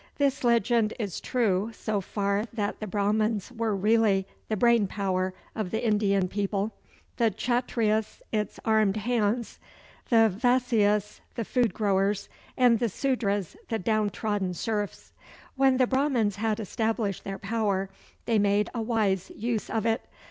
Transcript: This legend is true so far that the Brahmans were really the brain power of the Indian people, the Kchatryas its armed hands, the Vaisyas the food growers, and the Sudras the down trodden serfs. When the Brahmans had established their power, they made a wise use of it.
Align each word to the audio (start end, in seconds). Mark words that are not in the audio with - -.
This 0.17 0.43
legend 0.43 0.95
is 0.97 1.21
true 1.21 1.69
so 1.75 2.01
far 2.01 2.45
that 2.53 2.79
the 2.79 2.87
Brahmans 2.87 3.51
were 3.51 3.75
really 3.75 4.25
the 4.47 4.57
brain 4.57 4.87
power 4.87 5.35
of 5.53 5.69
the 5.69 5.85
Indian 5.85 6.27
people, 6.27 6.71
the 7.17 7.29
Kchatryas 7.29 8.19
its 8.31 8.59
armed 8.65 8.97
hands, 8.97 9.59
the 10.09 10.27
Vaisyas 10.27 11.21
the 11.35 11.45
food 11.45 11.71
growers, 11.75 12.29
and 12.57 12.79
the 12.79 12.89
Sudras 12.89 13.55
the 13.69 13.77
down 13.77 14.09
trodden 14.09 14.55
serfs. 14.55 15.13
When 15.55 15.77
the 15.77 15.85
Brahmans 15.85 16.37
had 16.37 16.59
established 16.59 17.23
their 17.23 17.37
power, 17.37 17.87
they 18.25 18.39
made 18.39 18.71
a 18.73 18.81
wise 18.81 19.29
use 19.35 19.69
of 19.69 19.85
it. 19.85 20.01